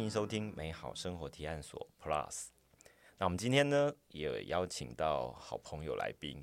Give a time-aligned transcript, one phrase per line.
[0.00, 2.46] 欢迎收听美好生活提案所 Plus。
[3.18, 6.42] 那我们今天呢，也邀请到好朋友来宾，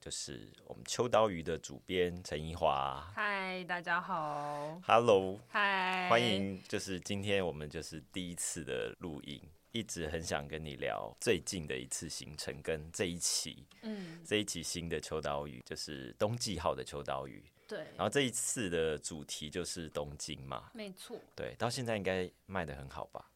[0.00, 3.06] 就是我们秋刀鱼的主编陈怡华。
[3.14, 4.80] 嗨，大家好。
[4.86, 6.18] Hello，嗨，欢。
[6.18, 6.58] 迎。
[6.66, 9.38] 就是今天我们就是第一次的录音，
[9.70, 17.44] 一直很想跟你聊最近的一次行程，跟这一期嗯，这一期新的秋刀鱼，就是冬季号的秋刀鱼。
[17.68, 21.20] 对，然后这一次的主题就是东京嘛，没错。
[21.36, 23.30] 对，到现在应该卖的很好吧？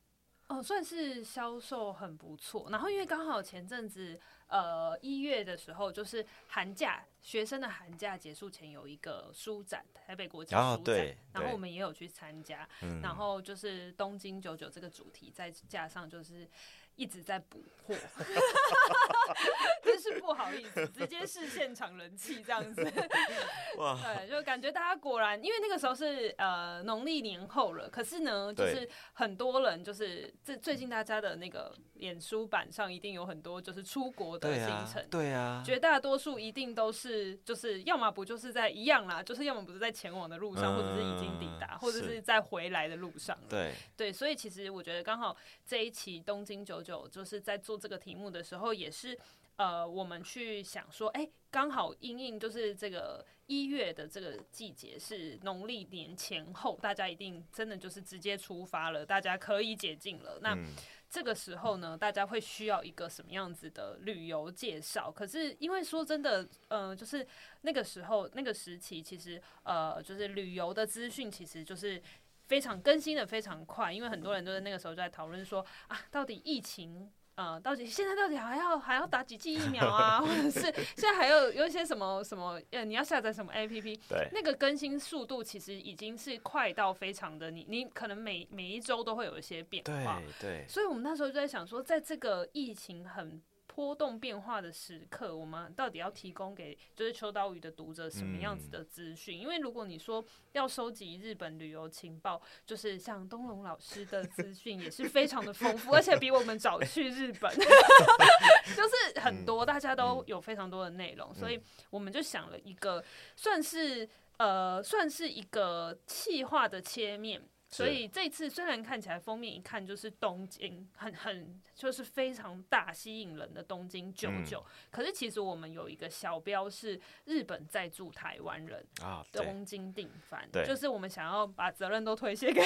[0.49, 2.69] 哦，算是销售很不错。
[2.71, 12.69] 然后因为刚好前阵子，呃，一月的时候，就是寒假学生的寒假结束前有一个书展，台北国际书展，然后我们也有去参加。
[12.83, 16.47] 嗯，然后就是东京九九这个主题，再加上就是
[16.97, 17.95] 一直在补货，
[19.83, 22.83] 真是不好意思，直接是现场人气这样子。
[23.79, 43.37] 哇，对，就感觉大家果然，因为那个时候是呃农历年后了，可是呢，就是很多人就是这最近大家的那个脸书版上一定有很多就是出国的行对啊程，，对啊，绝大多数一定都是就是要么不就是在一样啦，就是要么不是在前往的路上，或者是已经抵达，嗯或者是是在回来的路上。
[43.49, 45.35] 对，对，所以其实我觉得刚好
[45.67, 49.19] 这一期东京九九就是在做这个题目的时候，也是
[49.57, 60.39] 呃，我们去想说，哎、刚好因应就是这个一月的这个季节是农历年前后，大家一定真的就是直接出发了，大家可以解禁了。
[60.41, 60.67] 那、嗯，
[61.09, 65.13] 这个时候呢，大家会需要一个什么样子的旅游介绍？
[65.13, 67.25] 可是因为说真的，呃，就是
[67.61, 72.03] 那个时候那个时期，其实呃，就是旅游的资讯其实就是。
[72.53, 80.61] 非常更新的非常快，因为很多人都在那个时候就在讨论说啊，到底疫情呃，到底现在到底还要还要打几剂疫苗啊，或者是
[80.95, 93.41] 现在还有有一些什么什么呃，你要下载什么 APP，对，那个更新速度其实已经是快到非常的你你可能每每一周都会有一些变对化，对，所以我们那时候就在想说，在这个疫情很
[93.75, 99.39] 波动变化的时刻，我们到底要提供给就是秋刀鱼的读者什么样子的资讯？
[99.39, 100.23] 因为如果你说
[100.53, 113.03] 要收集日本旅游情报，就是像东龙老师的资讯也是非常的丰富， 而且比我们早去日本， 就是很多大家都有非常多的内容，所以我们就想了一个
[113.37, 114.07] 算是
[114.37, 117.43] 呃算是一个气化的切面。
[117.73, 130.67] 所以这次虽然看起来封面一看就是东京，很很就是非常大吸引人的东京九九、可是其实我们有一个小标是日本在驻台湾人，啊，东京定番，对。
[130.67, 132.61] 就是我们想要把责任都推卸给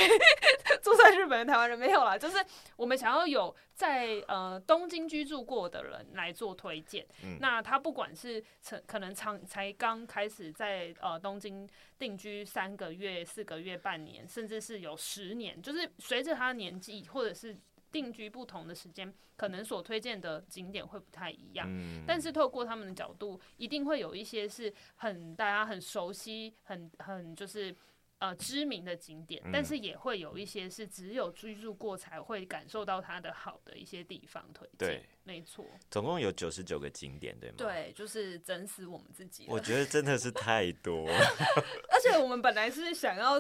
[0.86, 2.38] 住在日本的台湾人，没有啦，就是
[2.76, 7.04] 我们想要有在呃东京居住过的人来做推荐。
[7.24, 17.56] 嗯那他不管是曾可能长才刚开始在呃东京定居三个月、四个月、半年，甚至是有十年，就是随着他年纪或者是
[17.90, 21.66] 定居不同的时间，可能所推荐的景点会不太一样。
[21.68, 27.74] 嗯，但是透过他们的角度，一定会有一些是很大家很熟悉、很很就是
[28.18, 34.88] 呃知名的景点，嗯但是也会有一些是只有居住过才会感受到它的好的一些地方推荐。
[34.88, 39.44] 对，没错，总共有九十九个景点，对吗？，对，就是整死我们自己。
[39.48, 41.06] 我觉得真的是太多，
[41.92, 43.38] 而且我们本来是想要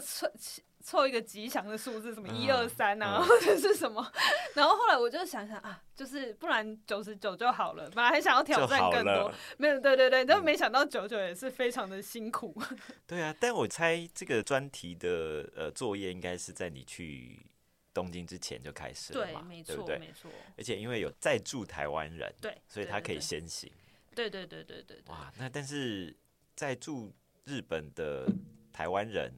[0.86, 4.12] 凑凑一个吉祥的数字，什么嗯一二三啊，嗯或者是什么，
[4.54, 7.90] 然后后来我就想想啊，就是不然九十九就好了。
[7.92, 9.32] 本来还想要挑战更多，。
[9.58, 12.56] 没有，对对对，但没想到九九也是非常的辛苦。
[13.04, 17.44] 对啊，但我猜这个专题的呃作业应该是在你去
[17.92, 19.98] 东京之前就开始了对，嘛，没错，对不对？
[19.98, 23.68] 没错，而且因为有在住台湾人，对，所以他可以先行。
[24.14, 26.14] 对对对对对对，哇，那但是
[26.54, 27.12] 在住
[27.44, 28.26] 日本的
[28.72, 29.32] 台湾人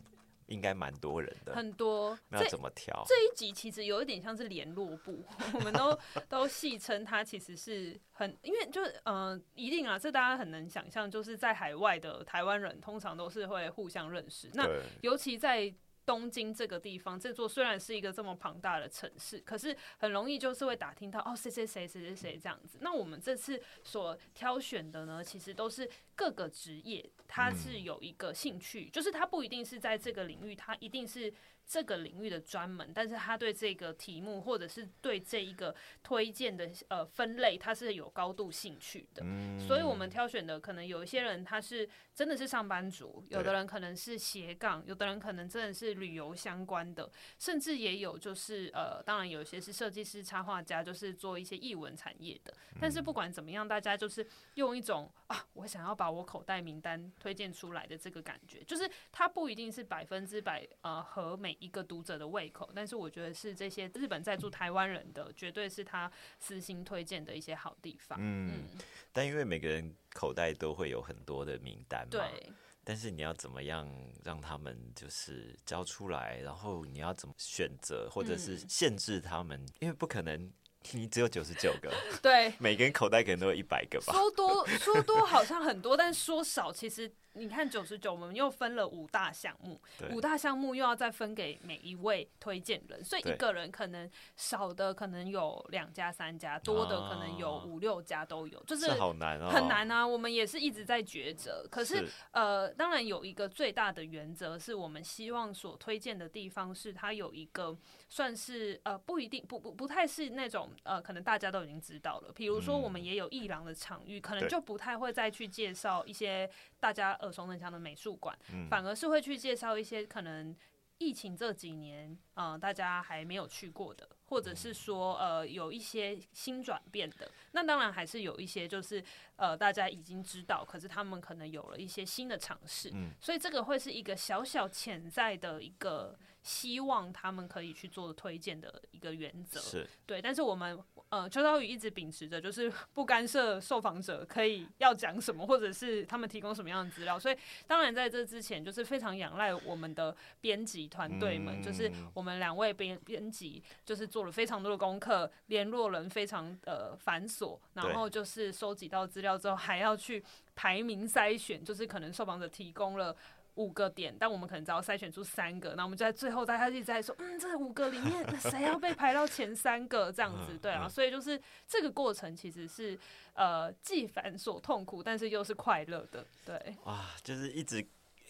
[0.48, 2.18] 应该蛮多人的，很多。
[2.28, 3.04] 那怎么调？
[3.06, 5.24] 这一集其实有一点像是联络部，
[5.54, 5.98] 我们都
[6.28, 14.50] 都戏称它其实是很，因为就是呃，一定啊，这大家很能想象，就是在海外的台湾人通常都是会互相认识。
[14.54, 14.68] 那，
[15.02, 15.72] 尤其在
[16.08, 22.78] 东京这个地方，这座虽然是一个这么庞大的城市，可是很容易就是会打听到哦，谁谁谁谁谁谁这样子。
[22.80, 31.30] 那我们这次所挑选的呢，其实都是各个职业，他是有一个兴趣，就是他不一定是在这个领域，他一定是
[31.68, 39.22] 这个领域的专门，但是他对这个题目或者是对这一个推荐的呃分类，他是有高度兴趣的。
[39.22, 52.54] 嗯所以我们挑选的可能有一些人他是真的是上班族，有的人可能是斜杠，有的人可能真的是旅游相关的，甚至也有就是呃，当然有一些是设计师、插画家，就是做一些艺文产业的。
[52.80, 68.18] 但是不管怎么样，大家就是用一种啊，我想要把我口袋名单推荐出来的这个感觉，就是它不一定是百分之百呃和每一个读者的胃口，但是我觉得是这些日本在住台湾人的，绝对是他私心推荐的一些好地方。
[68.20, 68.64] 嗯，
[69.12, 72.52] 但因为每个人口袋都会有很多的名单嘛，对，
[72.84, 73.88] 但是你要怎么样
[74.24, 80.52] 让他们就是交出来，然后你要怎么选择，或者是嗯限制他们，因为不可能
[80.92, 84.12] 你只有九十九个， 对，每个人口袋可能都有一百个吧。
[84.12, 89.80] 说多说多好像很多，但说少其实你看九十九，我们又分了五大项目，
[90.10, 100.06] 五大项目又要再分给每一位推荐人，所以一个人可能少的可能有两家三家，多的可能有啊五六家都有，就是好难啊，很难啊。
[100.06, 107.76] 我们也是一直在抉择，可是是呃，当然有一个最大的原则是我们希望所推荐的地方是它有一个
[108.08, 116.48] 算是呃不一定不不不太是那种呃可能大家都已经知道了，比如说我们也有艺廊的场域，可能就不太会再去介绍一些
[116.80, 118.66] 大家耳熟能详的美术馆，嗯。
[118.68, 120.56] 反而是会去介绍一些可能。
[121.00, 129.00] 疫情这几年，呃，大家还没有去过的，或者是说，呃，有一些新转变的，那当然还是有一些就是
[129.36, 133.12] 呃，大家已经知道，可是他们可能有了一些新的尝试，嗯。
[133.20, 139.60] 所以这个会是一个小小潜在的一个希望，他们可以去做推荐的一个原则。
[139.60, 140.78] 是对，但是我们
[141.10, 147.36] 呃，邱道宇一直秉持着就是不干涉受访者可以要讲什么，或者是他们提供什么样的资料，所以
[147.66, 160.22] 当然在这之前就是非常仰赖我们的编辑团队们，就是嗯我们两位编编辑就是做了非常多的功课，联络人非常呃繁琐，然后就是收集到资料之后还要去
[160.54, 163.16] 排名筛选，就是可能受访者提供了。
[163.58, 170.12] 五个点，但我们可能只要筛选出三个，那我们就在最后大家一直在说，嗯，这五个里面 谁要被排到前三个？
[170.12, 170.88] 这样子，对啊，嗯。
[170.88, 172.96] 所以就是这个过程其实是
[173.34, 177.84] 呃既繁琐痛苦，但是又是快乐的，对，哇，就是一直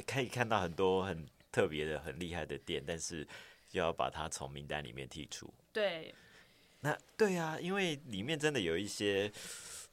[0.06, 3.26] 可以看到很多很特别的、很厉害的店，但是
[3.68, 5.52] 就要把它从名单里面剔除。
[5.72, 6.14] 对，
[6.80, 9.30] 那对啊，因为里面真的有一些，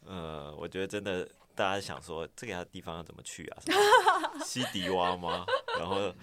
[0.06, 3.58] 呃，我觉得真的大家想说这个地方要怎么去啊？
[4.44, 5.46] 西迪洼吗？
[5.80, 6.14] 然后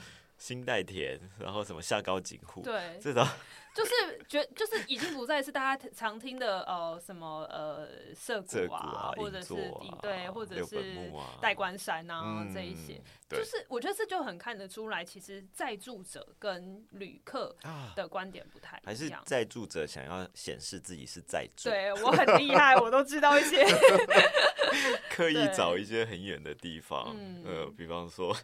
[0.42, 3.24] 新代田，然后什么下高井户，对，这种
[3.72, 3.92] 就是
[4.28, 9.54] 觉就是已经不再是大家常听的呃什么呃涩这谷啊，啊，或者是
[10.02, 13.00] 对，或者是代官山啊、嗯这一些，
[13.30, 19.22] 就是我觉得这就很看得出来，其实在住者跟旅客啊，的观点不太还是一样。
[19.24, 23.64] 在住者想要显示自己是在住， 对我很厉害，我都知道一些。
[25.08, 28.34] 刻意找一些很远的地方，嗯呃，比方说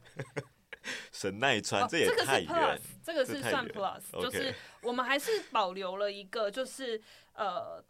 [1.12, 7.00] 神奈川，哦，这也这个是太远 plus，，这个是算 plus，就是我们还是保留了一个，就是
[7.34, 7.82] 呃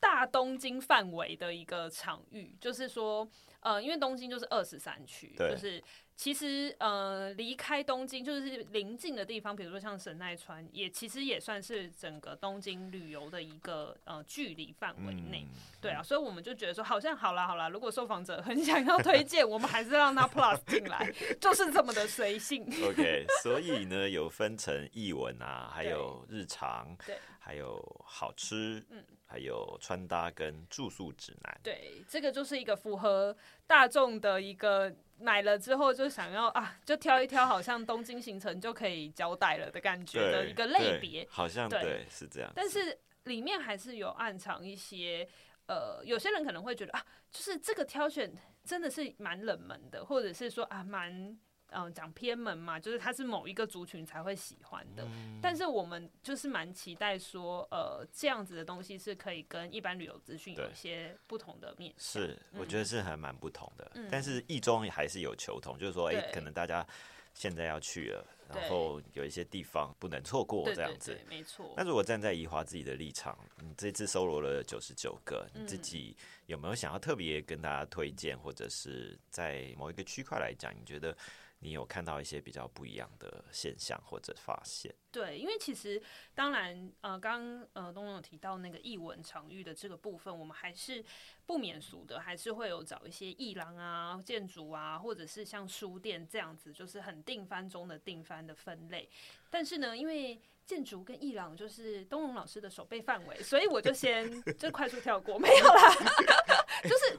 [0.00, 3.28] 大东京范围的一个场域，就是说
[3.60, 5.82] 呃，因为东京就是二十三区，对就是
[6.14, 15.44] 其实呃离开东京就是邻近的地方，比如说像神奈川，也其实也算是整个东京旅游的一个呃距离范围内。
[15.44, 22.64] 嗯，对啊，所以我们就觉得说，好像好啦好啦，如果受访者很想要推荐，我们还是让他 plus 进来， 就是这么的随性。
[22.84, 31.60] OK，所以呢，有分成译文啊，还有日常，对，还有好吃，嗯还有穿搭跟住宿指南。
[31.62, 41.26] 对，这个就是一个符合大众的一个买了之后就想要啊，就挑一挑，好像东京行程就可以交代了的感觉的一个类别。
[41.30, 42.50] 好像对对是这样。
[42.56, 45.28] 但是里面还是有暗藏一些，
[45.66, 48.32] 呃，有些人可能会觉得啊，就是这个挑选
[48.64, 51.38] 真的是蛮冷门的，或者是说啊，蛮。
[51.70, 62.22] 嗯，讲偏门嘛，就是它是某一个族群才会喜欢的，嗯但是我们就是蛮期待说，呃，这样子的东西是可以跟一般旅游资讯有一些不同的面向。
[62.22, 66.86] 是，我觉得是还蛮不同的，嗯但是意中还是有求同，就是说，哎、对可能大家
[67.34, 71.16] 现在要去了，然后有一些地方不能错过对这样子。
[71.28, 71.72] 没错。
[71.76, 81.16] 那如果站在宜华自己的立场，你这次搜罗了九十九个，你自嗯己有没有想要特别跟大家推荐，或者是在某一个区块来讲，你觉得
[81.60, 84.94] 你有看到一些比较不一样的现象或者发现？
[85.10, 86.00] 对，因为其实
[86.34, 91.04] 当然，呃，刚刚呃东东有提到那个译文场域的这个部分，我们还是
[91.46, 99.08] 不免俗的，还是会有找一些艺廊啊、建筑啊，或者是像书店这样子，就是很定番中的定番的分类。
[99.50, 105.94] 但是呢，因为建筑跟艺廊就是东龙老师的手背范围，所以我就先就快速跳过，没有啦。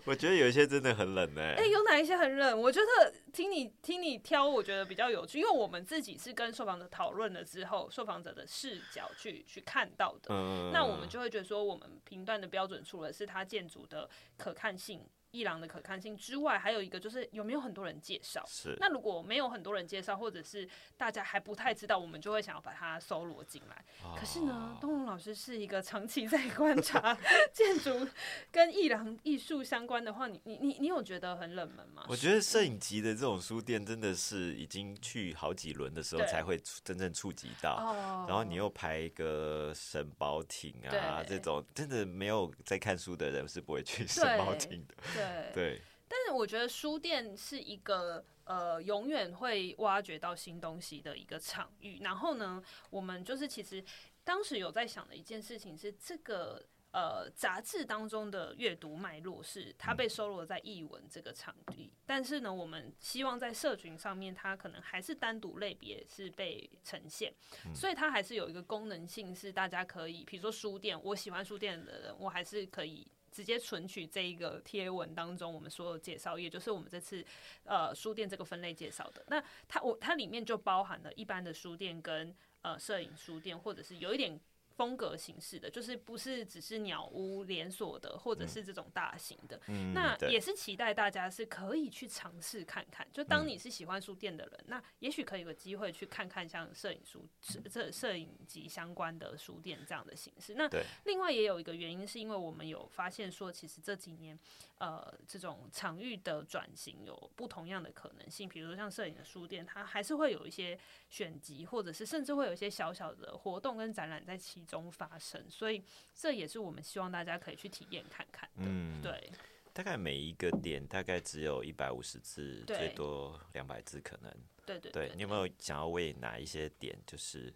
[0.06, 2.60] 我觉得有一些真的很冷呢、哎、有哪一些很冷？
[2.60, 10.34] 我觉得听你听你挑，我觉得比较有趣，因为我们自己是跟受访者讨论了之后，受访者的视角去去看到的。
[10.34, 18.44] 嗯，那我们就会觉得说，我们评断的标准除了是它建筑的可看性艺廊的可看性之外，还有一个就是有没有很多人介绍。
[18.48, 20.68] 是那如果没有很多人介绍，或者是
[20.98, 23.86] 大家还不太知道，我们就会想要把它搜罗进来。
[24.18, 27.18] 可是呢，东龙老师是一个长期在观察
[27.54, 28.08] 建筑
[28.52, 32.06] 跟艺廊艺术相关的话，你你你你有觉得很冷门吗？
[32.08, 37.76] 我觉得摄影集的这种书店真的是已经去好几轮的时候才会真正触及到。
[37.76, 44.96] 哦然后你又排一个沈宝亭啊，这种真的没有在看书的人是不会去沈宝亭的。
[45.20, 52.00] 对对，但是我觉得书店是一个呃永远会挖掘到新东西的一个场域。
[52.02, 53.84] 然后呢，我们就是其实
[54.24, 56.66] 当时有在想的一件事情是这个。
[56.92, 67.32] 呃，杂志当中的阅读脉络是它被收录在译文这个场地，但是呢，我们希望在社群上面，它可能还是单独类别是被呈现，
[67.76, 77.26] 所以它还是有一个功能性，是大家可以，比如说书店，我喜欢书店的人，我还是可以直接存取这一个贴文当中我们所有介绍也，就是我们这次
[77.64, 79.24] 呃书店这个分类介绍的。
[79.28, 84.40] 那它我它里面就包含了一般的书店跟呃摄影书店，或者是有一点。
[84.80, 93.06] 风格形式的，就是不是只是鸟屋连锁的，或者是这种大型的，嗯，那也是期待大家是可以去尝试看看。
[93.12, 97.28] 就当你是喜欢书店的人，那也许可以有个机会去看看像摄影书、
[97.70, 100.54] 这摄影集相关的书店这样的形式。
[100.54, 100.70] 那
[101.04, 104.40] 另外也有一个原因，是因为我们有发现说，其实这几年
[104.78, 108.48] 呃这种场域的转型有不同样的可能性。
[108.48, 115.44] 比如说像摄影的书店，它还是会有一些选集，或者是甚至会有一些小小的活动跟展览在其中发生。
[115.50, 115.84] 所以
[116.14, 118.64] 这也是我们希望大家可以去体验看看的。
[118.66, 119.32] 嗯，对。
[119.74, 124.34] 大概每一个点大概只有一百五十字，最多两百字可能。
[124.66, 127.54] 对对对你有没有想要为哪一些点就是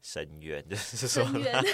[0.00, 0.66] 深渊？
[0.68, 1.64] 就是 说，深渊？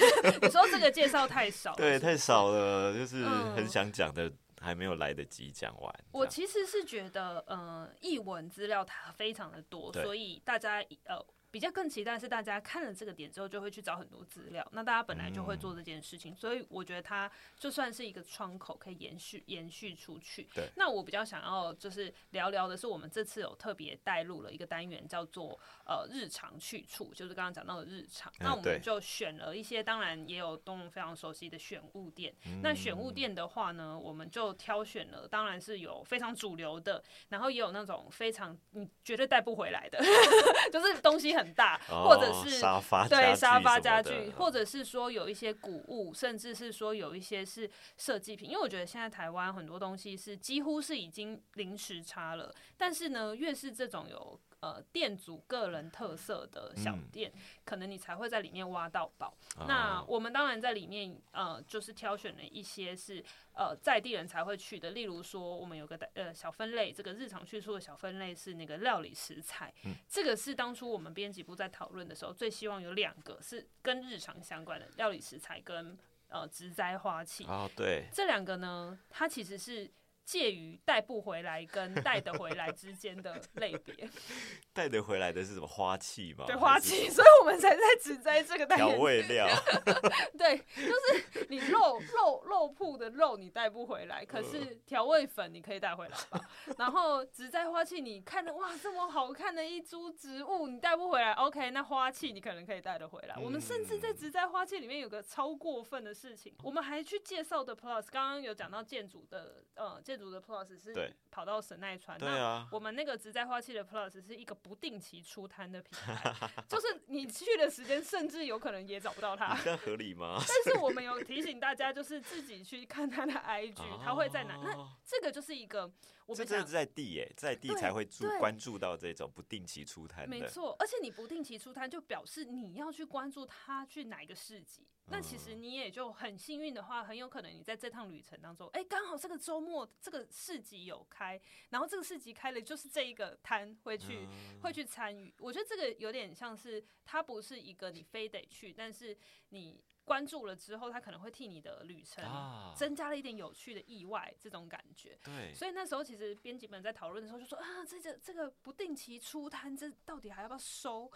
[0.40, 6.04] 你说这个介绍太少， 对，太少了，就是嗯很想讲的还没有来得及讲完。
[6.12, 11.22] 我其实是觉得，呃，译文资料它非常的多，所以大家呃
[11.52, 14.66] 比较更期待是大家看了这个点之后就会去找很多资料。
[14.72, 20.48] 那大家本来就会嗯做这件事情，所以我觉得它就算是一个窗口，可以延续延续出去。
[20.54, 20.70] 对。
[20.76, 28.32] 那我比较想要就是聊聊的是，我们这次有特别带入了一个单元，叫做呃日常去处，就是刚刚讲到的日常。
[28.32, 32.34] 嗯那我们就选了一些，当然也有东龙非常熟悉的选物店。
[32.46, 40.02] 嗯那选物店的话呢，我们就挑选了，当然是有非常主流的，然后也有那种非常你绝对带不回来的，
[40.72, 48.50] 就是东西很大，或者哦是沙发对沙发家家具，或者是说有一些古物，甚至是说有一些是设计品。
[48.50, 57.32] 因为我觉得现在台湾很多东西是几乎是已经零时差了，但是呢，越是这种有呃店主个人特色的小嗯店，
[57.64, 59.34] 可能你才会在里面挖到宝。
[59.56, 63.22] 哦那我们当然在里面呃，就是挑选了一些是
[63.54, 79.90] 呃在地人才会去的，例如说我们有个呃小分类，这个日常去处的小分类是那个料理食材，嗯这个是当初我们编辑部在讨论的时候最希望有两个是跟日常相关的料理食材跟呃植栽花器，哦，对，这两个呢，它其实是。
[80.24, 84.08] 介于带不回来跟带得回来之间的类别，
[84.72, 86.44] 带得回来的是什么花器吗？
[86.46, 89.48] 对花器，所以我们才在植栽这个单调味料，
[90.38, 96.40] 对，就是你肉肉肉铺的肉你带不回来，可嗯是调味粉你可以带回来吧。
[96.78, 103.36] 然后植栽花器，你看的哇这么好看的一株植物，你带不回来，OK，那花器你可能可以带得回来。
[103.36, 116.34] 我们甚至在嗯植栽花器里面有个超过分的事情，我们还去介绍的 Plus，刚刚有讲到建筑的呃建筑的 Plus 是跑到神奈川，对那啊，我们那个植栽花器的 Plus 是一个不定期出摊的品牌，
[116.68, 119.58] 就是你去的时间甚至有可能也找不到它。
[119.62, 120.40] 这样合理吗？
[120.48, 124.58] 但是我们有提醒大家，就是自己去看他的 IG，他会在哪？
[124.62, 125.90] 那哦这个就是一个
[126.26, 134.86] 我们讲这是在地耶，在地才会注关注到这种不定期出摊的，没错，而且你不定期出摊，就表示你要去关注他去哪一个市集。
[135.06, 141.38] 那其实你也就很幸运的话，很有可能你在这趟旅程当中，哎、刚好这个周末这个市集有开，
[141.70, 145.34] 然后这个市集开了，就是这一个摊会去、嗯会去参与。
[145.40, 149.14] 我觉得这个有点像是，它不是一个你非得去，但是
[149.48, 155.18] 你关注了之后，他可能会替你的旅程啊，增加了一点有趣的意外，这种感觉。
[155.24, 161.10] 对，所以那时候其实编辑们在讨论的时候就说啊，这个这个不定期出摊，这到底还要不要收？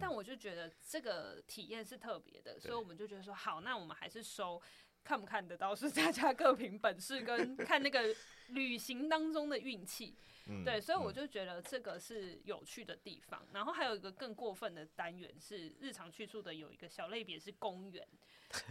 [0.00, 4.60] 但我就觉得这个体验是特别的，所以我们就觉得说好，那我们还是收。
[5.04, 8.14] 看不看得到是大家各凭本事跟看那个
[8.48, 10.14] 旅行当中的运气。
[10.48, 13.46] 嗯对，所以我嗯就觉得这个是有趣的地方。
[13.52, 18.06] 然后还有一个更过分的单元是日常去处的有一个小类别是公园，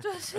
[0.01, 0.38] 就是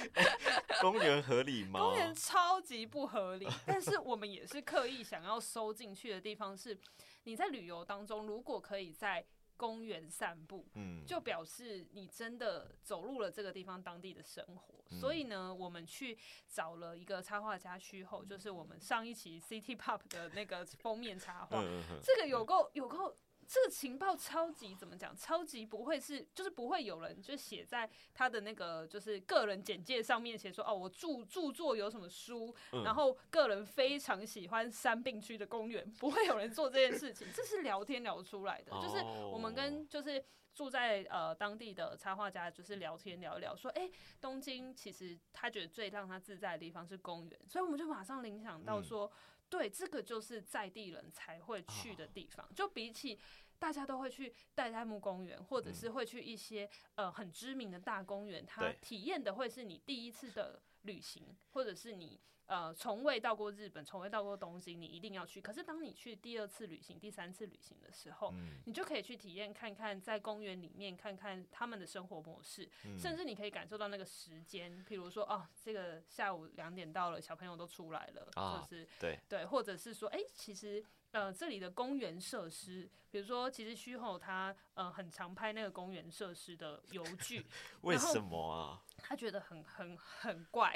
[0.80, 1.80] 公园合理吗？
[1.80, 6.78] 公园超级不合理，但是我们也是刻意想要收进去的地方是，
[7.24, 9.24] 你在旅游当中如果可以在
[9.60, 14.82] 公园散步，嗯，就表示你真的走入了这个地方当地的生活。
[14.98, 16.16] 所以呢，我们去
[16.48, 21.62] 找了一个插画家虚后，就是我们上一期 City Pop 的那个封面插画，
[22.02, 23.14] 这个有够有够。
[23.52, 25.12] 这个情报超级怎么讲？
[25.16, 32.84] 超级不会是，就是不会有人就写在他的那个就是个人简介上面写说哦，我著著作有什么书，嗯。
[32.84, 38.98] 然后个人非常喜欢山病区的公园，不会有人做这件事情， 这是聊天聊出来的，就是
[39.32, 39.54] 我们哦。
[39.56, 43.90] 跟就是住在呃当地的插画家，就是聊天聊一聊，说，哎、
[44.20, 48.84] 东京其实他觉得最让他自在的地方是公园，所以我们就马上联想到嗯。
[48.84, 49.10] 说，
[49.50, 53.18] 对，这个就是在地人才会去的地方，就比起。
[53.60, 62.18] 大家都会去代代木公园，或者是会去一些、呃很知名的大公园，它体验的会是你第一次的旅行，或者是你
[62.50, 65.40] 呃从未到过日本，从未到过东京，你一定要去。
[65.40, 87.44] 可是当你去第二次旅行、第三次旅行的时候，嗯你就可以去体验看看，在公园里面看看他们的生活模式，嗯甚至你可以感受到那个时间，譬如说，哦，这个下午两点到了，小朋友都出来了，啊就是对，对，或者是说，哎、其实呃，这里的公园设施，比如说，其实虚后他呃很常拍那个公园设施的游剧，
[87.82, 88.82] 为什么啊？
[89.10, 90.72] 他觉得很 很很怪，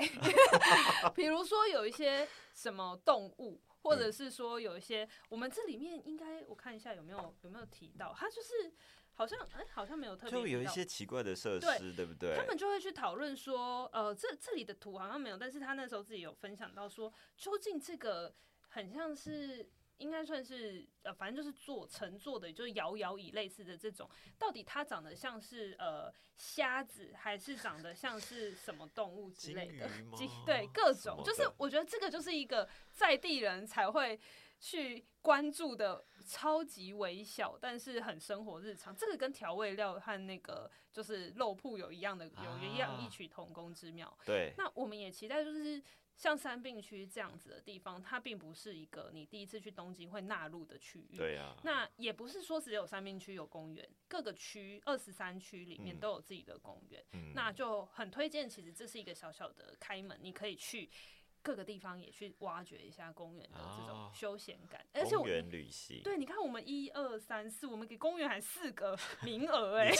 [1.14, 8.72] 比如说有一些什么动物，或嗯者是说有一些，我们这里面应该我看一下有没有有没有提到，他就是
[9.12, 12.34] 好像哎、好像没有特别就有一些奇怪的设对施，对不对？
[12.36, 18.34] 他们就会去讨论说，呃，这这里的图好像没有，但是他那时候自己有分享到说，究竟这个
[18.70, 19.70] 很像是。
[19.98, 29.88] 应该算是呃，反正就是坐乘坐的，就是摇摇椅类似的这种，到底它长得像是呃虾子，还是长得像是什么动物之类的
[30.44, 34.18] 对，各，种就是我觉得这个就是一个在地人才会
[34.58, 38.94] 去关注的超级微小，但是很生活日常。
[38.96, 44.18] 这个跟调味料和那个就是肉铺有一样的，有一样啊异曲同工之妙。
[44.24, 45.82] 对，那我们也期待就是。
[46.16, 51.16] 像三病区这样子的地方，它并不是一个你第一次去东京会纳入的区域。
[51.16, 57.04] 对啊，那也不是说只有三病区有公园，各个区二十三区里面嗯都有自己的公园。
[57.12, 60.88] 嗯那就很推荐，其实这是一个小小的开门，你可以去
[61.44, 64.10] 各个地方也去挖掘一下公园的这种哦。
[64.14, 69.90] 休闲感，而且公园旅行，对，你看我们一二三四，我们给公园还四个名额 哎，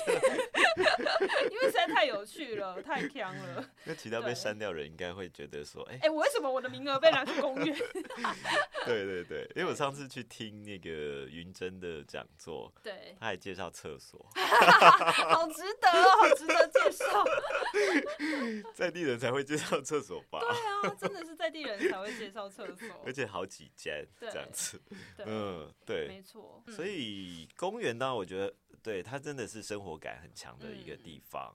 [1.51, 3.69] 因为实在太有趣了，太强了。
[3.85, 7.77] 那其他被删掉的人应该会觉得说，哎、哎、我为什么我的名额被拿去公园？
[8.87, 17.05] 对对对，因为我上次去听那个云珍的讲座，对，他还介绍厕所，好值得哦，好值得介绍。
[18.73, 23.13] 在地人才会介绍厕所吧，对啊，真的是在地人才会介绍厕所 而。
[23.13, 24.81] 且好几间这样子，
[25.17, 26.63] 对，嗯，对，没错。
[26.67, 31.55] 嗯所以公园当然我觉得，对它真的是生活感很强的一个嗯地方。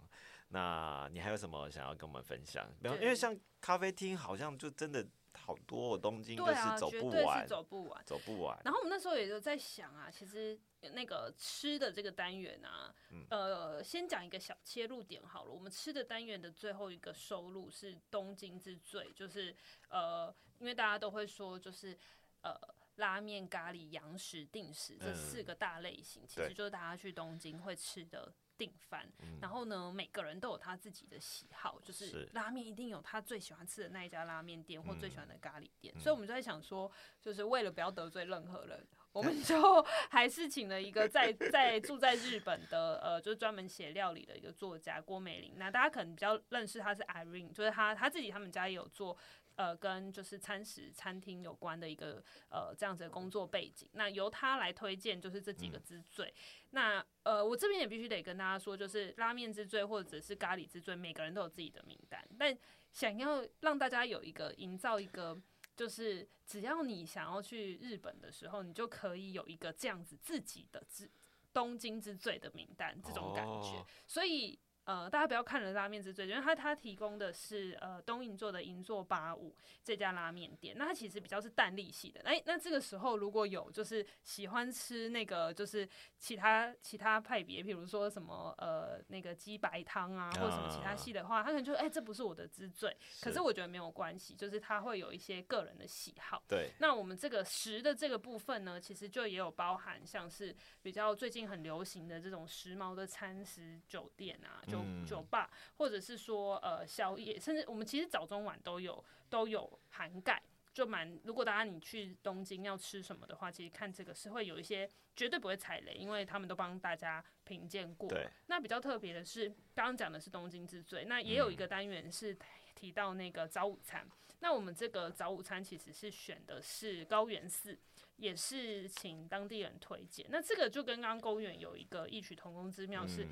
[0.52, 2.68] 那你还有什么想要跟我们分享？
[2.82, 8.04] 比方，因为像咖啡厅，好像就真的好多，哦东京就是走绝对是不完，走不完。
[8.06, 8.60] 走不完。
[8.64, 15.52] 然后我们那时候也就在想啊，其实那个吃的这个单元啊，嗯呃，先讲一个小切入点好了。
[15.52, 19.56] 我们吃的单元的最后一个收入是东京之最，就是
[19.90, 21.98] 呃，因为大家都会说，就是
[22.42, 22.54] 呃。
[23.00, 28.30] 拉面、咖喱、洋食、定食这嗯四个大类型，其实就是大家去东京会吃的
[28.60, 29.10] 定番。
[29.22, 35.92] 嗯然后呢，每个人都有他自己的喜好，就是是拉面一定有他最喜欢吃的那一家拉面店或最喜欢的咖喱店。
[35.96, 36.92] 嗯所以我们就在想说，
[37.22, 45.54] 就是为了不要得罪任何人，我们 就还是请了一个在在住在日本的呃，就是专门写料理的一个作家郭美玲。
[45.56, 49.18] 那大家可能比较认识她是 Irene，就是她她自己他们家也有做。
[49.60, 56.34] 呃，跟就是餐食餐厅有关的一个呃这样子的工作背景，那由他来推荐就是这几个嗯之最。
[56.70, 62.58] 那呃，我这边也必须得跟大家说，就是拉面之最或者是咖喱之最，每个人都有自己的名单，但
[62.94, 65.38] 想要让大家有一个营造一个。
[65.76, 71.10] 就是只要你想要去日本的时候，你就可以有一个这样子自己的之
[71.54, 73.78] 东京之最的名单这种感觉。
[73.78, 82.20] 哦所以呃，大家不要看了拉面之最，因为它它提供的是呃东银座的银座八五这家拉面店，那它其实比较是淡丽系的。
[82.22, 92.98] 哎，那这个时候如果有就是喜欢吃那个就是其他其他派别，比如说什么呃那个鸡白汤啊，或者什么其他系的话，他可能就哎这不是我的之最。
[93.22, 96.42] 可是我觉得没有关系，就是他会有一些个人的喜好。
[96.48, 96.72] 对。
[96.80, 104.79] 那我们这个食的这个部分呢，其实就也有包含像是比较最近很流行的这种时髦的餐食酒店啊，就。
[105.06, 110.42] 酒吧，或者是说呃宵夜，甚至我们其实早中晚都有都有涵盖，
[110.74, 111.20] 就蛮。
[111.24, 118.10] 如果大家你去东京要吃什么的话，其实看这个是会有一些绝对不会踩雷，因为他们都帮大家评鉴过。
[118.48, 122.38] 那比较特别的是，刚刚讲的是东京之最，那也有一个单元是
[122.76, 124.08] 提到那个早午餐。
[124.42, 127.78] 那我们这个早午餐其实是选的是高原寺，
[128.16, 130.26] 也是请当地人推荐。
[130.30, 133.28] 那这个就跟刚刚公园有一个异曲同工之妙是。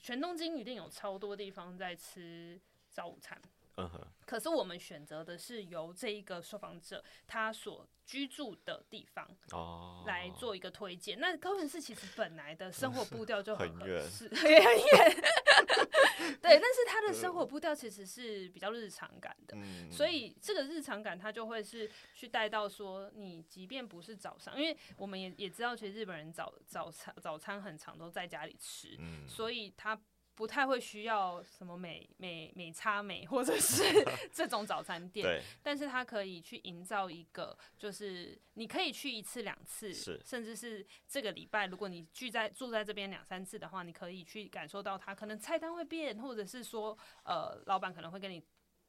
[0.00, 3.40] 全东京一定有超多地方在吃早午餐，
[3.78, 4.00] 嗯哼。
[4.26, 11.18] 可是我们选择的是由这一个受访者他所居住的地方哦来做一个推荐。
[11.18, 15.22] 那高原市其实本来的生活步调就很远，是 很远。
[16.42, 19.56] 对，但是他的生活步调其实是比较日常感的，
[19.90, 29.98] 所以这个日常感他就会是去带到说，你即便不是早上，因为我们也也知道，其实日本人早早餐早餐很长都在家里吃，所以他。
[30.38, 33.82] 不太会需要什么美美美差美或者是
[34.32, 39.92] 这种早餐店，但是它可以去营造一个，就是你可以去一次两次，
[40.24, 48.40] 甚至是这个礼拜，如果你聚在住在这边两三次的话，你可以去感受到它可能菜单会变，或者是说呃，老板可能会跟你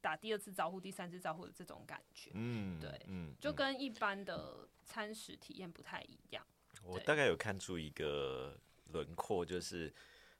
[0.01, 2.29] 打第二次招呼、第三次招呼的这种感觉。
[2.35, 6.45] 嗯，对，嗯，就跟一般的餐食体验不太一样。
[6.83, 8.55] 我大概有看出一个
[8.91, 9.91] 轮廓，就是。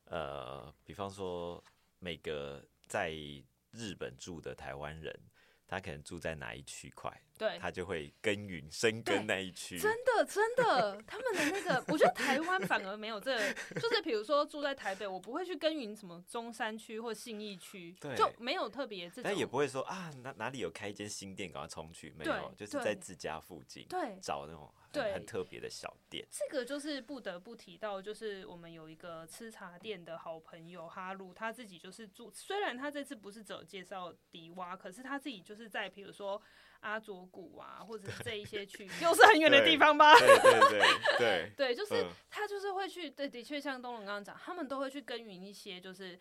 [0.10, 1.64] 呃，比方说，
[2.00, 3.12] 每个在
[3.72, 5.18] 日本住的台湾人，
[5.68, 9.78] 他可能住在哪一区块，对，他就会耕耘深耕那一区。
[9.78, 13.38] 真的，真的，他们的那个，我觉得台湾反而没有这，
[13.80, 24.74] 就是比如说住在台北，我不会去耕耘什么中山区或信义区，就没有特别这种，但也不会说啊，哪哪里有开一间新店，赶快冲去，没有，就是在自家附近，对，找那种。
[24.92, 26.26] 对，很特别的小店。
[26.32, 32.32] 这个就是不得不提到，就是我们有一个吃茶店的好朋友哈鲁，他自己就是住。
[32.34, 36.42] 虽然他这次不是只有介绍迪蛙，可是他自己就是在比如说
[36.80, 40.18] 阿佐谷啊，或者是这一些区，又是很远的地方吧？
[40.18, 40.80] 对对 对
[41.18, 43.10] 对对，就是他就是会去。
[43.10, 46.20] 对，的确像东龙刚刚讲，他们都会去耕耘一些就是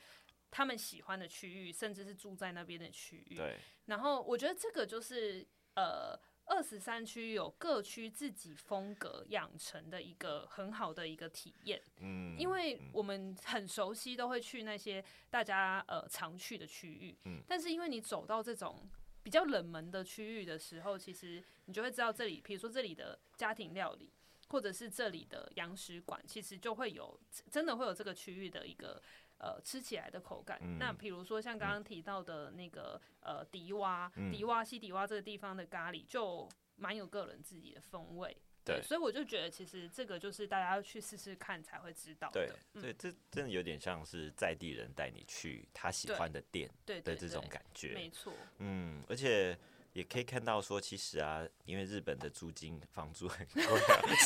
[0.51, 3.37] 他们喜欢的区域，甚至是住在那边的区域。
[3.37, 3.57] 对。
[3.87, 6.19] 然后我觉得这个就是呃。
[6.49, 18.89] 二十三区有各区自己风格养成的一个很好的一个体验，嗯，因为我们很熟悉，都会去那些大家呃常去的区域，嗯，但是因为你走到这种
[19.23, 24.11] 比较冷门的区域的时候，其实你就会知道这里，比如说这里的家庭料理，
[24.49, 29.01] 或者是这里的洋食馆，其实就会有真的会有这个区域的一个。
[29.39, 30.61] 呃，吃起来的口感。
[30.79, 38.37] 那比如说像刚刚提到的那个呃迪瓦，迪瓦西迪瓦这个地方的咖喱就蛮有个人自己的风味。
[38.65, 42.55] 对，所以我就觉得其实这个就是大家要去试试看才会知道的。
[42.75, 47.95] 对，这真的有点像是在地人带你去他喜欢的店的这种感觉。
[47.95, 48.33] 没错。
[48.59, 49.59] 嗯，而且。
[49.95, 53.65] 也可以看到说，其实啊，因为日本的租金房租很贵，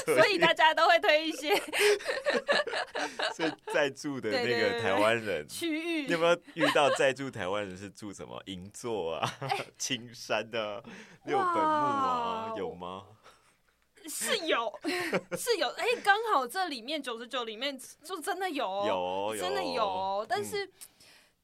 [0.15, 1.55] 所以大家都会推一些。
[3.35, 9.39] 所以在住的那个台湾人区域，你有没有遇到在住台湾人是住什么银座啊、
[9.79, 10.83] 青山啊、
[11.25, 12.53] 六本木啊？
[12.57, 13.07] 有吗？
[14.07, 14.79] 是有，
[15.39, 15.69] 是有。
[15.69, 20.27] 哎，刚好这里面九十九里面就真的有，有，真的有。
[20.29, 20.71] 但是，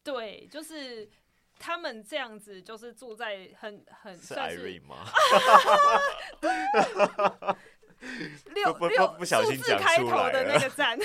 [0.02, 1.08] 对，就是。
[1.58, 5.04] 他们这样子就是住在很很算是吗？
[8.54, 10.96] 六六不小心开头的那个站。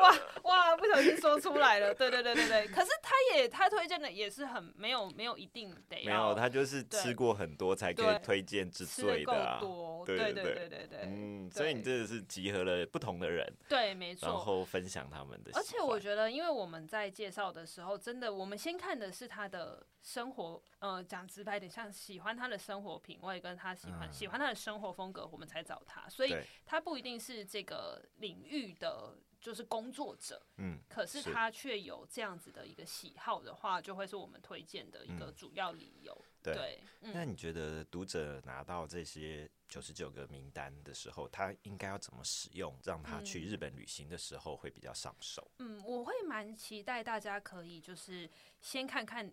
[0.00, 0.76] 哇哇！
[0.76, 2.66] 不小心说出来了，对对对对对。
[2.68, 9.60] 可是他也他推荐的也是很没有没有一定得没有，他就是吃过很多才可以推荐之最的啊。
[10.04, 10.98] 对对对对对对。
[11.04, 14.28] 嗯，所以你真的是集合了不同的人，对，没错。
[14.28, 15.50] 然后分享他们的。
[15.54, 26.08] 而且我觉得，因为我们在介绍的时候，真的我们先看的是他的生活，呃，讲直白点，像喜欢他的生活品味，跟他喜欢喜欢他的生活风格，我们才找他。
[26.08, 26.34] 所以
[26.64, 29.16] 他不一定是这个领域的。
[29.42, 36.14] 就是工作者，嗯，可是他却有这样子的一个喜好的话，就会是我们推荐的一个主要理由。
[36.14, 45.50] 对对，那嗯，你觉得读者拿到这些九十九个名单的时候，他应该要怎么使用，让他去嗯日本旅行的时候会比较上手？
[45.58, 48.28] 嗯，我会蛮期待大家可以就是
[48.60, 49.32] 先看看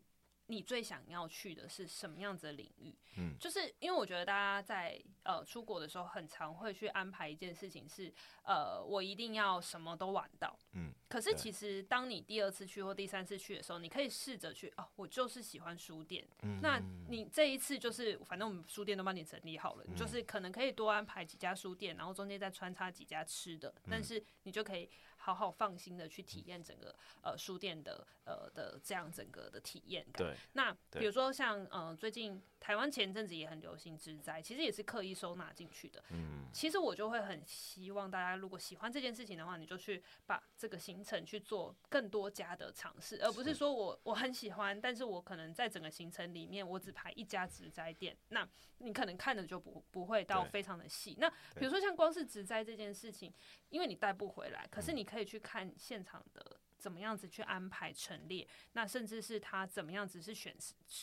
[0.50, 2.94] 你最想要去的是什么样子的领域。
[3.18, 8.12] 嗯就是因为我觉得大家在呃出国的时候，很常会去安排一件事情是，
[8.44, 10.58] 呃，我一定要什么都玩到。
[10.74, 16.28] 嗯，可是其实当你第二次去或第三次去的时候，你可以试着去哦，我就是喜欢书店。
[16.42, 24.90] 嗯那你这一次就是，反正我们书店都帮你整理好了，你就是可能可以多安排几家书店，然后中间再穿插几家吃的，但是你就可以
[25.30, 30.28] 好好放心的去体验整个呃书店的呃的这样整个的体验感。
[30.28, 36.04] 对，那比如说像呃最近台湾前阵子也很流行植栽，其实也是刻意收纳进去的。
[36.10, 51.16] 嗯，其实我就会很希望大家如果喜欢这件事情的话，你就去把这个行程去做更多家的尝试，而不是是说我我很喜欢，但是我可能在整个行程里面我只排一家植栽店，那你可能看的就不不会到非常的细。
[51.20, 53.34] 那比如说像光是植栽这件事情，
[53.70, 56.60] 因为你带不回来，可是你可以去看现场的。
[56.80, 58.48] 怎么样子去安排陈列？
[58.72, 60.56] 那甚至是他怎么样子是选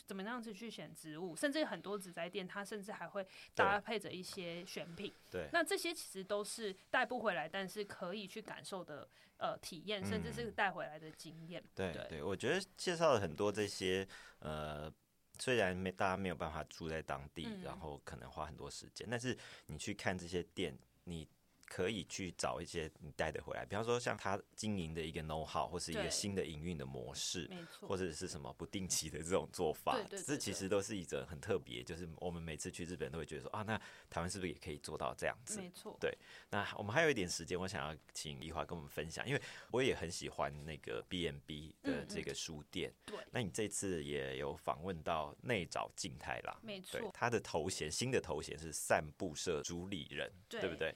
[0.06, 5.12] 怎么样子去选植物，甚至很多植栽店，它甚至还会搭配着一些选品。
[5.30, 11.62] 对，那这些其实都是带不回来，但是可以去感受的呃体验，甚至是带回来的经验。
[11.74, 14.90] 对对对，我觉得介绍了很多这些呃，
[15.38, 20.74] 虽然没大家没有办法住在当地，嗯然后可能花很多时间，但是你去看这些店，
[21.04, 21.28] 你
[21.66, 27.46] 可以去找一些你带的回来，比方说像他经营的一个 know how，或是一个新的营运的模式。
[27.50, 33.76] 没错，或者是什么不定期的这种做法，这其实都是一种很特别，就是我们每次去日本都会觉得说啊，那
[34.08, 35.60] 台湾是不是也可以做到这样子？
[35.60, 36.16] 没错，对
[36.50, 42.92] 那我们还有一点时间，我想要请怡华跟我们分享，因为我也很喜欢那个 B N B 的这个书店。
[43.04, 50.94] 对那你这次也有访问到内找静太郎，没对错，，他的头衔新的头衔是散步社主理人，对对不对？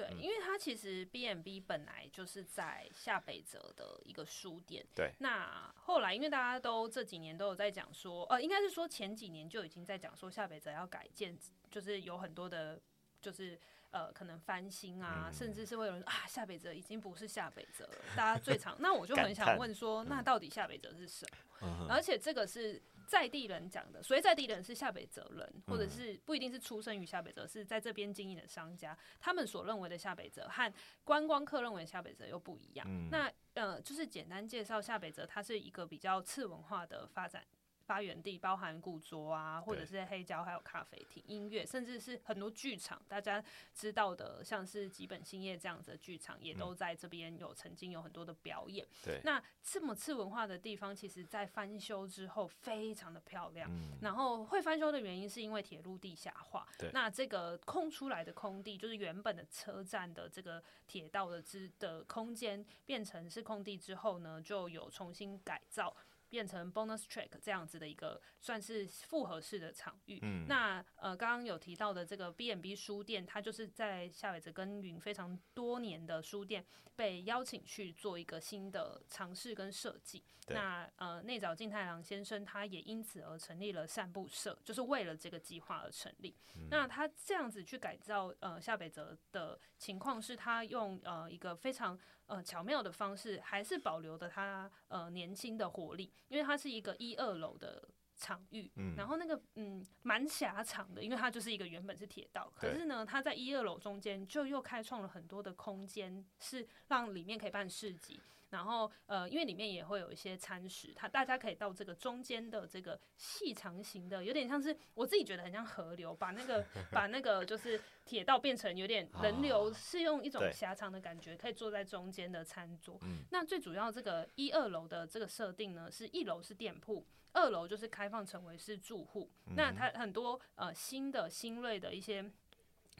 [0.00, 4.86] 对，嗯因为它其实 B n B 本来就是在下北泽的一个书店。
[4.94, 5.12] 对。
[5.18, 11.36] 那后来，因为大家都这几年都有在讲说，呃，应该是说前几年就已经在讲说下北泽要改建，
[11.70, 12.80] 就是有很多的，
[13.20, 13.60] 就是
[13.90, 17.94] 呃，可能翻新啊，嗯甚至是会有人啊，夏北泽已经不是夏北泽了。
[18.16, 21.38] 大家最常，那我就很想问说，那到底夏北泽是什么？
[21.62, 30.72] 嗯而且这个是在地人讲的，所以在地人是夏北泽人，或者嗯是不一定是出生于夏北泽，是在这边经营的商家，他们所认为的夏北泽和
[31.04, 32.86] 观光客认为的下北泽又不一样。
[32.88, 37.44] 嗯那呃，就是简单介绍夏北泽，它是一个比较次文化的发展。
[37.90, 43.02] 发源地包含古着啊，或者是黑胶，还有咖啡厅、音乐，甚至是很多剧场。
[43.08, 43.42] 大家
[43.74, 48.86] 知道的，像是吉本兴业这样子的剧场，也都在这边有曾经有很多的表演。
[49.04, 53.68] 对，那这么次文化的地方，其实在翻修之后非常的漂亮。
[53.68, 56.92] 嗯，然后会翻修的原因是因为铁路地下化对。
[56.94, 65.92] 那这个空出来的空地，就是原本的车站的这个铁道的之的空间，变成是空地之后呢，就有重新改造。
[66.30, 70.18] 变成 bonus track 这样子的一个算是复合式的场域。
[70.22, 76.64] 嗯那呃，刚刚有提到的这个 B n B 书店，它就是在夏北泽耕耘非常多年的书店，
[76.94, 80.24] 被邀请去做一个新的尝试跟设计。
[80.46, 86.36] 那呃，内早静太郎先生他也因此而成立了散步社，就是为了这个计划而成立。
[86.56, 91.96] 嗯那他这样子去改造呃夏北泽的情况是，他用呃一个非常
[92.30, 97.88] 呃巧妙的方式，还是保留的他呃年轻的活力，因为它是一个一二楼的。
[98.20, 122.98] 场域，嗯然后那个嗯蛮狭长的，因为它就是一个原本是铁道，可是呢，它在一二楼中间就又开创了很多的空间，是让里面可以办市集，然后呃，因为里面也会有一些餐食，它大家可以到这个中间的这个细长型的，有点像是我自己觉得很像河流，把那个 把那个就是铁道变成有点人流，啊是用一种狭长的感觉，可以坐在中间的餐桌。
[123.02, 127.06] 嗯那最主要这个一二楼的这个设定呢，是一楼是店铺。
[127.32, 132.30] 二楼就是开放成为是住户，那它很多呃新的新锐的一些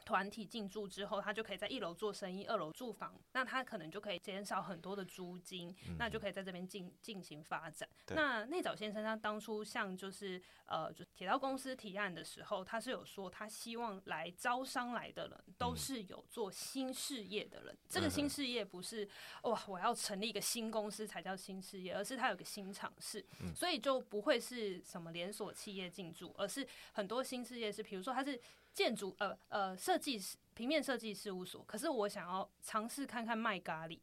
[0.05, 7.87] 团体进驻之后，他就可以在一楼做生意，二楼住房，那他可能就可以减少很多的租金，那就可以在这边进进行发展。
[8.07, 19.07] 那内早先生他当初向就是呃就铁道公司提案的时候，他是有说他希望来招商来的人都是有做新事业的人，这个新事业不是
[19.43, 28.39] 哇我要成立一个新公司才叫新事业，而是他有个新尝试，所以就不会是什么连锁企业进驻，而是很多新事业是，比如说他是
[28.73, 33.99] 建筑呃呃设计师平面设计事务所，可是我想要尝试看看卖咖喱，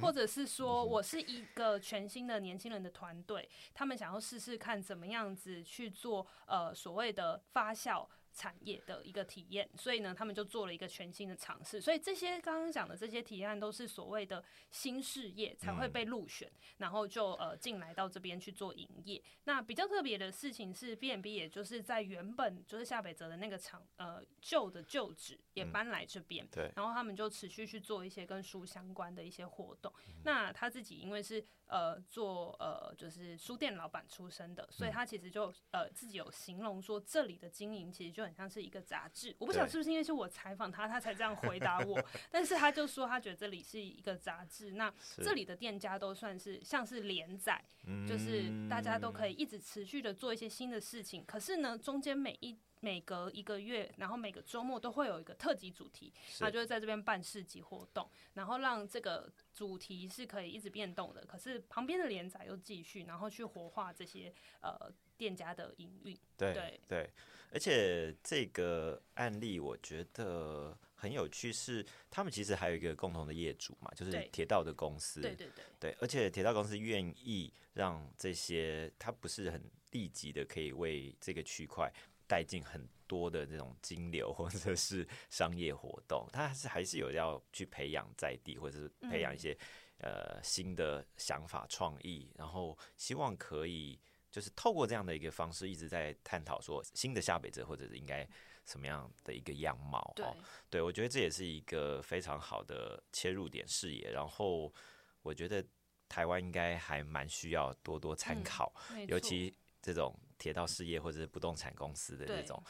[0.00, 8.06] 或者是说我是一个全新的年轻人的团队，他们想要试试看怎么样子去做呃所谓的发酵。
[8.32, 11.80] 产业的一个体验，所以呢，他们就做了一个全新的尝试。
[11.80, 19.22] 所以这些刚刚讲的这些提案都是所谓的新事业才会被入选，然后就呃进来到这边去做营业。
[19.44, 29.92] 那比较特别的事情是，B&B 也就是在原本就是夏北泽的那个厂呃旧的旧址也搬来这边，对，然后他们就持续去做一些跟书相关的一些活动。
[30.24, 38.21] 那他自己因为是呃做呃就是书店老板出身的，所以他其实就呃自己有形容说这里的经营其实就。
[38.24, 42.02] 很像是一个杂志，我不晓得是不是因为是我采访他，他才这样回答我。
[42.30, 47.62] 但是他就说他觉得这里是一个杂志，那这里的店家都算是像是连载，
[48.08, 51.24] 就是大家都可以一直持续的做一些新的事情。
[51.24, 61.24] 可是呢，中间每一每隔一个月，然后每个周末都会有一个特辑主题，他就会在这边办市集活动，然后让这个主题是可以一直变动的。
[61.24, 66.18] 可是旁边的连载又继续，然后去活化这些呃店家的营运。
[66.36, 67.08] 对对。
[67.54, 75.20] 而且这个案例我觉得很有趣，是他们其实还有一个共同的业主嘛，就是铁道的公司。
[75.20, 75.64] 对对对。
[75.78, 81.92] 对，而且铁道公司愿意让这些，它不是很立即的可以为这个区块
[82.26, 89.54] 带进很多的这种金流或者是商业活动，它还是还是有要去培养在地或者是培养一些
[89.98, 94.00] 呃新的想法创意，然后希望可以。
[94.32, 98.26] 就是透过这样的一个方式，一直在探讨说新的下北泽或者是应该
[98.64, 100.34] 什么样的一个样貌哦。
[100.70, 104.10] 对，我觉得这也是一个非常好的切入点视野。
[104.10, 104.72] 然后
[105.20, 105.62] 我觉得
[106.08, 108.72] 台湾应该还蛮需要多多参考，
[109.06, 112.60] 尤其这种铁道事业或者是不动产公司的这种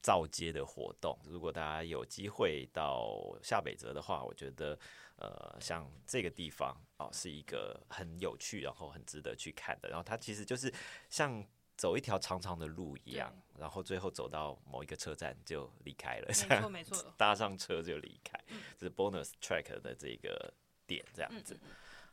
[0.00, 1.16] 造街的活动。
[1.26, 4.78] 如果大家有机会到下北泽的话，我觉得。
[5.22, 9.88] 呃，像这个地方哦，是一个很有趣，然后很值得去看的。
[9.88, 10.72] 然后它其实就是
[11.08, 18.36] 像走一条长长的路一样，然后最后走到某一个车站就离开了，没错没错，搭上车就离开，
[18.76, 20.52] 这是 bonus track 的这个
[20.88, 21.56] 点这样子。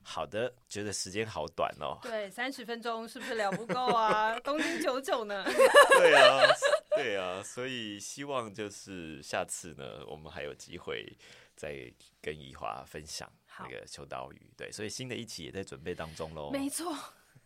[0.03, 1.97] 好的，觉得时间好短哦。
[2.03, 4.37] 对，三十分钟是不是聊不够啊？
[4.41, 5.43] 东京九九呢？
[5.97, 6.47] 对啊，
[6.95, 11.17] 对啊，所以希望就是下次呢，我们还有机会。
[11.59, 16.49] 在跟怡华分享那个秋刀鱼，对，所以新的一期也在准备当中喽。
[16.49, 16.95] 没错，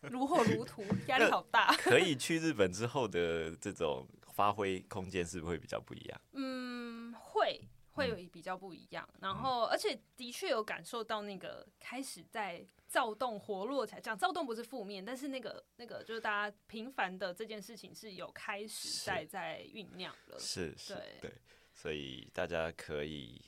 [0.02, 1.74] 如火如荼，压力好大。
[1.74, 6.20] 可以去日本之后的这种发挥空间是不是会比较不一样？
[6.30, 9.08] 嗯，会会有比较不一样。
[9.20, 14.00] 然后，而且的确有感受到那个开始在躁动活络起来。
[14.00, 20.38] 讲躁动不是负面，但是那个那个就是大家平凡的这件事情是有开始在在酝酿了。
[20.38, 21.32] 是，是，对，
[21.74, 23.42] 所以大家可以。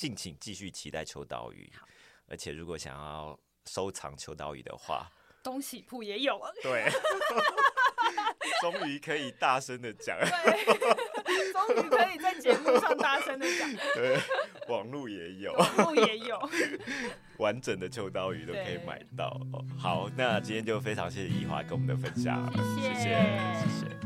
[0.00, 1.70] 敬请继续期待秋刀鱼，
[2.26, 5.06] 而且如果想要收藏秋刀鱼的话，
[5.42, 6.40] 东西铺也有。
[6.62, 6.88] 对，
[8.62, 13.70] 终于可以大声的讲，对，终于可以在节目上大声的讲。
[13.94, 14.18] 对，
[14.70, 16.50] 网路也有，网络也有，
[17.36, 19.38] 完整的秋刀鱼都可以买到。
[19.78, 23.99] 好，那今天就非常谢谢怡华跟我们的分享，谢谢，谢谢。